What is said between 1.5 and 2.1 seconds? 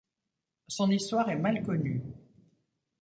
connue.